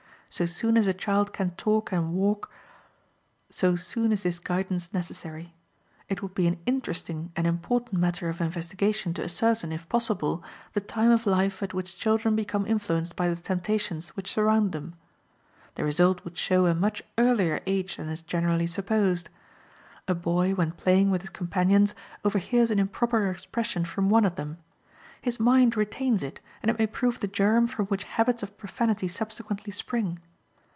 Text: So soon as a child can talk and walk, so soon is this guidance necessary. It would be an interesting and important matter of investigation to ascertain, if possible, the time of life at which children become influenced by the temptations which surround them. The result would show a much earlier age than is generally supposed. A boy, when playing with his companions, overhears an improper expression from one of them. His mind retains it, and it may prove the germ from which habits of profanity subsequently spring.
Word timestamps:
So 0.33 0.45
soon 0.45 0.77
as 0.77 0.87
a 0.87 0.93
child 0.93 1.33
can 1.33 1.51
talk 1.57 1.91
and 1.91 2.13
walk, 2.13 2.49
so 3.49 3.75
soon 3.75 4.13
is 4.13 4.23
this 4.23 4.39
guidance 4.39 4.93
necessary. 4.93 5.53
It 6.07 6.21
would 6.23 6.33
be 6.33 6.47
an 6.47 6.57
interesting 6.65 7.33
and 7.35 7.45
important 7.45 7.99
matter 7.99 8.29
of 8.29 8.39
investigation 8.39 9.13
to 9.15 9.25
ascertain, 9.25 9.73
if 9.73 9.89
possible, 9.89 10.41
the 10.71 10.79
time 10.79 11.11
of 11.11 11.25
life 11.25 11.61
at 11.61 11.73
which 11.73 11.97
children 11.97 12.33
become 12.37 12.65
influenced 12.65 13.13
by 13.17 13.27
the 13.27 13.35
temptations 13.35 14.15
which 14.15 14.31
surround 14.31 14.71
them. 14.71 14.95
The 15.75 15.83
result 15.83 16.23
would 16.23 16.37
show 16.37 16.65
a 16.65 16.73
much 16.73 17.03
earlier 17.17 17.59
age 17.67 17.97
than 17.97 18.07
is 18.07 18.21
generally 18.21 18.67
supposed. 18.67 19.27
A 20.07 20.15
boy, 20.15 20.55
when 20.55 20.71
playing 20.71 21.11
with 21.11 21.19
his 21.23 21.29
companions, 21.31 21.93
overhears 22.23 22.71
an 22.71 22.79
improper 22.79 23.29
expression 23.29 23.83
from 23.83 24.09
one 24.09 24.23
of 24.23 24.35
them. 24.35 24.59
His 25.23 25.39
mind 25.39 25.77
retains 25.77 26.23
it, 26.23 26.39
and 26.63 26.71
it 26.71 26.79
may 26.79 26.87
prove 26.87 27.19
the 27.19 27.27
germ 27.27 27.67
from 27.67 27.85
which 27.85 28.05
habits 28.05 28.41
of 28.41 28.57
profanity 28.57 29.07
subsequently 29.07 29.71
spring. 29.71 30.17